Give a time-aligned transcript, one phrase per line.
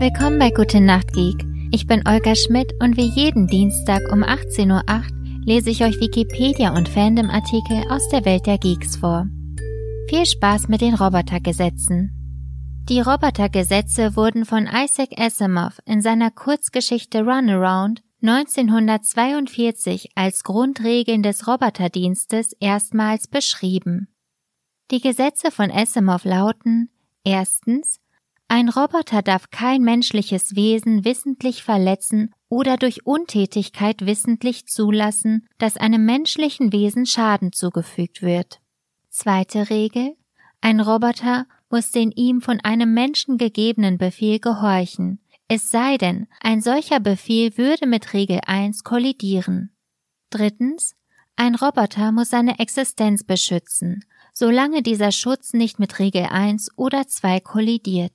[0.00, 1.44] Willkommen bei Gute Nacht Geek.
[1.72, 6.74] Ich bin Olga Schmidt und wie jeden Dienstag um 18.08 Uhr lese ich euch Wikipedia
[6.74, 9.26] und Fandom-Artikel aus der Welt der Geeks vor.
[10.08, 12.16] Viel Spaß mit den Robotergesetzen.
[12.88, 22.54] Die Robotergesetze wurden von Isaac Asimov in seiner Kurzgeschichte Runaround 1942 als Grundregeln des Roboterdienstes
[22.58, 24.08] erstmals beschrieben.
[24.92, 26.88] Die Gesetze von Asimov lauten
[27.22, 28.00] erstens
[28.50, 36.04] ein Roboter darf kein menschliches Wesen wissentlich verletzen oder durch Untätigkeit wissentlich zulassen, dass einem
[36.04, 38.60] menschlichen Wesen Schaden zugefügt wird.
[39.08, 40.16] Zweite Regel.
[40.60, 45.20] Ein Roboter muss den ihm von einem Menschen gegebenen Befehl gehorchen,
[45.52, 49.70] es sei denn, ein solcher Befehl würde mit Regel 1 kollidieren.
[50.30, 50.94] Drittens.
[51.34, 57.40] Ein Roboter muss seine Existenz beschützen, solange dieser Schutz nicht mit Regel 1 oder 2
[57.40, 58.12] kollidiert.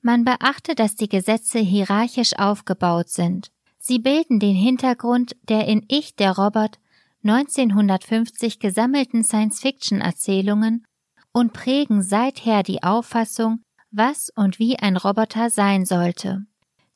[0.00, 3.50] Man beachte, dass die Gesetze hierarchisch aufgebaut sind.
[3.78, 6.78] Sie bilden den Hintergrund der in Ich der Robot
[7.24, 10.84] 1950 gesammelten Science-Fiction-Erzählungen
[11.32, 16.44] und prägen seither die Auffassung, was und wie ein Roboter sein sollte.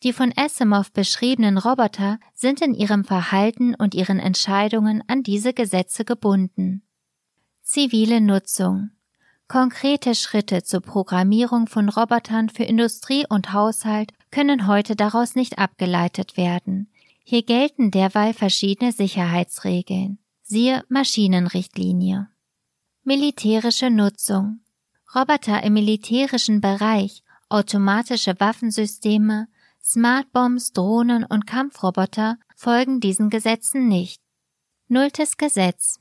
[0.02, 6.04] Die von Asimov beschriebenen Roboter sind in ihrem Verhalten und ihren Entscheidungen an diese Gesetze
[6.04, 6.82] gebunden.
[7.62, 8.90] Zivile Nutzung
[9.48, 16.36] Konkrete Schritte zur Programmierung von Robotern für Industrie und Haushalt können heute daraus nicht abgeleitet
[16.36, 16.90] werden.
[17.24, 20.18] Hier gelten derweil verschiedene Sicherheitsregeln.
[20.42, 22.28] Siehe Maschinenrichtlinie.
[23.04, 24.60] Militärische Nutzung.
[25.14, 29.48] Roboter im militärischen Bereich, automatische Waffensysteme,
[29.82, 34.22] Smartbombs, Drohnen und Kampfroboter folgen diesen Gesetzen nicht.
[34.88, 36.00] Nulltes Gesetz.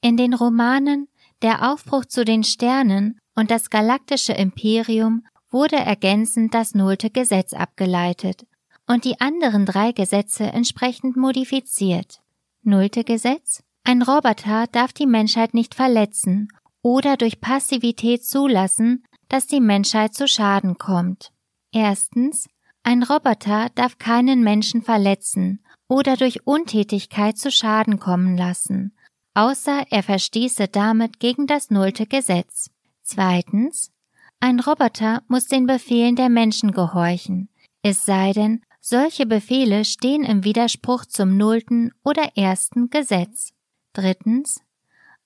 [0.00, 1.08] In den Romanen
[1.42, 8.46] der Aufbruch zu den Sternen und das galaktische Imperium wurde ergänzend das nullte Gesetz abgeleitet
[8.86, 12.20] und die anderen drei Gesetze entsprechend modifiziert.
[12.62, 13.62] Nullte Gesetz?
[13.84, 16.48] Ein Roboter darf die Menschheit nicht verletzen
[16.82, 21.32] oder durch Passivität zulassen, dass die Menschheit zu Schaden kommt.
[21.72, 22.48] Erstens,
[22.82, 28.92] ein Roboter darf keinen Menschen verletzen oder durch Untätigkeit zu Schaden kommen lassen
[29.38, 32.72] außer er verstieße damit gegen das nullte Gesetz.
[33.02, 33.92] Zweitens,
[34.40, 37.48] ein Roboter muss den Befehlen der Menschen gehorchen,
[37.82, 43.52] es sei denn, solche Befehle stehen im Widerspruch zum nullten oder ersten Gesetz.
[43.92, 44.60] Drittens,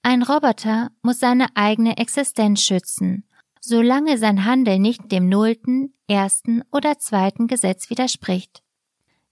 [0.02, 3.24] ein Roboter muss seine eigene Existenz schützen,
[3.60, 8.62] solange sein Handel nicht dem nullten, ersten oder zweiten Gesetz widerspricht.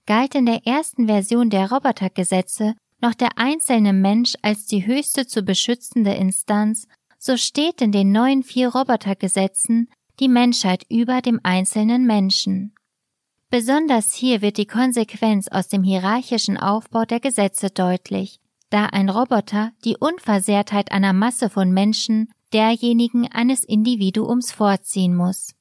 [0.06, 5.42] Galt in der ersten Version der Robotergesetze noch der einzelne Mensch als die höchste zu
[5.42, 6.86] beschützende Instanz,
[7.18, 9.88] so steht in den neuen vier Robotergesetzen
[10.18, 12.74] die Menschheit über dem einzelnen Menschen.
[13.48, 19.72] Besonders hier wird die Konsequenz aus dem hierarchischen Aufbau der Gesetze deutlich, da ein Roboter
[19.84, 25.54] die Unversehrtheit einer Masse von Menschen derjenigen eines Individuums vorziehen muss.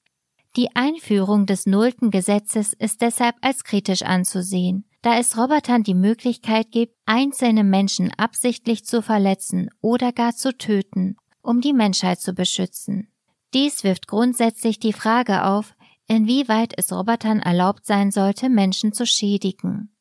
[0.56, 6.72] Die Einführung des nullten Gesetzes ist deshalb als kritisch anzusehen da es Robotern die Möglichkeit
[6.72, 13.12] gibt, einzelne Menschen absichtlich zu verletzen oder gar zu töten, um die Menschheit zu beschützen.
[13.54, 15.74] Dies wirft grundsätzlich die Frage auf,
[16.08, 19.92] inwieweit es Robotern erlaubt sein sollte, Menschen zu schädigen.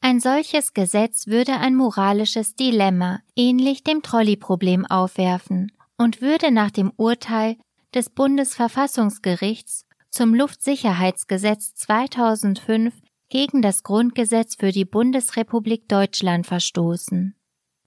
[0.00, 6.92] Ein solches Gesetz würde ein moralisches Dilemma ähnlich dem Trolley-Problem aufwerfen und würde nach dem
[6.96, 7.56] Urteil
[7.94, 12.94] des Bundesverfassungsgerichts zum Luftsicherheitsgesetz 2005
[13.28, 17.34] gegen das Grundgesetz für die Bundesrepublik Deutschland verstoßen.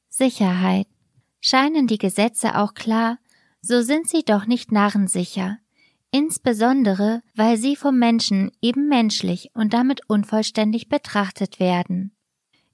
[0.09, 0.87] Sicherheit.
[1.39, 3.17] Scheinen die Gesetze auch klar,
[3.61, 5.57] so sind sie doch nicht narrensicher,
[6.11, 12.11] insbesondere weil sie vom Menschen eben menschlich und damit unvollständig betrachtet werden.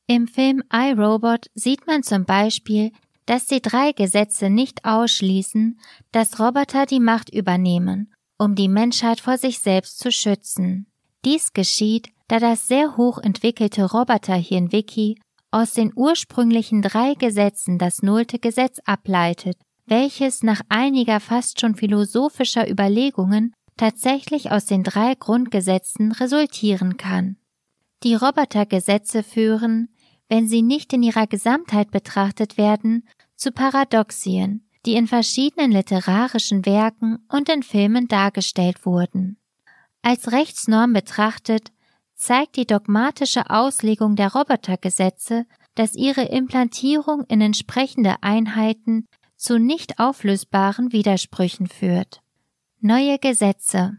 [0.07, 2.91] Im Film iRobot sieht man zum Beispiel,
[3.25, 5.79] dass die drei Gesetze nicht ausschließen,
[6.11, 10.87] dass Roboter die Macht übernehmen, um die Menschheit vor sich selbst zu schützen.
[11.25, 15.19] Dies geschieht, da das sehr hoch entwickelte Roboterhirn Wiki
[15.51, 22.69] aus den ursprünglichen drei Gesetzen das nullte Gesetz ableitet, welches nach einiger fast schon philosophischer
[22.69, 27.37] Überlegungen tatsächlich aus den drei Grundgesetzen resultieren kann.
[28.03, 29.89] Die Robotergesetze führen,
[30.29, 37.19] wenn sie nicht in ihrer Gesamtheit betrachtet werden, zu Paradoxien, die in verschiedenen literarischen Werken
[37.29, 39.37] und in Filmen dargestellt wurden.
[40.01, 41.71] Als Rechtsnorm betrachtet
[42.17, 49.05] zeigt die dogmatische Auslegung der Robotergesetze, dass ihre Implantierung in entsprechende Einheiten
[49.37, 52.21] zu nicht auflösbaren Widersprüchen führt.
[52.81, 53.97] Neue Gesetze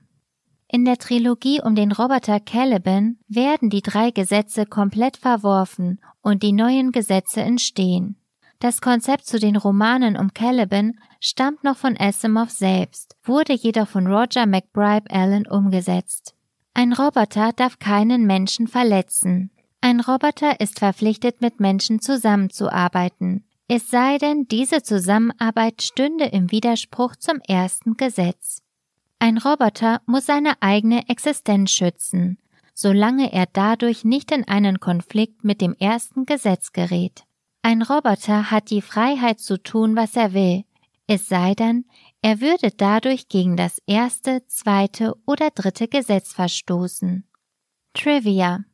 [0.67, 6.53] In der Trilogie um den Roboter Caliban werden die drei Gesetze komplett verworfen und die
[6.53, 8.17] neuen Gesetze entstehen.
[8.59, 14.09] Das Konzept zu den Romanen um Caliban stammt noch von Asimov selbst, wurde jedoch von
[14.09, 16.35] Roger McBride Allen umgesetzt.
[16.79, 19.51] Ein Roboter darf keinen Menschen verletzen.
[19.81, 23.43] Ein Roboter ist verpflichtet, mit Menschen zusammenzuarbeiten.
[23.67, 28.63] Es sei denn, diese Zusammenarbeit stünde im Widerspruch zum ersten Gesetz.
[29.19, 32.39] Ein Roboter muss seine eigene Existenz schützen,
[32.75, 37.25] solange er dadurch nicht in einen Konflikt mit dem ersten Gesetz gerät.
[37.63, 40.63] Ein Roboter hat die Freiheit zu tun, was er will,
[41.09, 41.87] es sei denn,
[42.23, 47.25] er würde dadurch gegen das erste, zweite oder dritte Gesetz verstoßen.
[47.94, 48.65] Trivia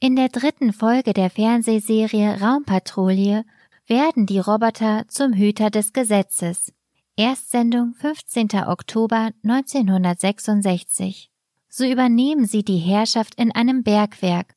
[0.00, 3.44] In der dritten Folge der Fernsehserie Raumpatrouille
[3.86, 6.72] werden die Roboter zum Hüter des Gesetzes.
[7.16, 8.50] Erstsendung 15.
[8.66, 11.30] Oktober 1966.
[11.68, 14.54] So übernehmen sie die Herrschaft in einem Bergwerk,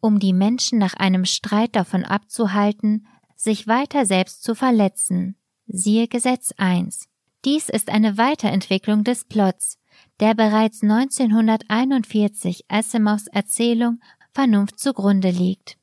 [0.00, 5.36] um die Menschen nach einem Streit davon abzuhalten, sich weiter selbst zu verletzen.
[5.66, 7.08] Siehe Gesetz 1.
[7.44, 9.78] Dies ist eine Weiterentwicklung des Plots,
[10.20, 13.98] der bereits 1941 Asimovs Erzählung
[14.32, 15.76] Vernunft zugrunde liegt.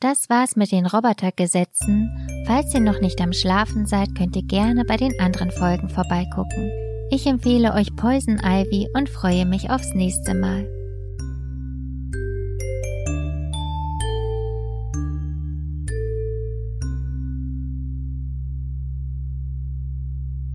[0.00, 2.44] Das war's mit den Robotergesetzen.
[2.46, 6.70] Falls ihr noch nicht am Schlafen seid, könnt ihr gerne bei den anderen Folgen vorbeigucken.
[7.10, 10.73] Ich empfehle euch Poison Ivy und freue mich aufs nächste Mal.